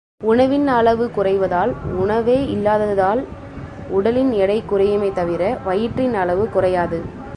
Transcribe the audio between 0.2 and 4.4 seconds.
உணவின் அளவு குறைவதால், உணவே இல்லாததால், உடலின்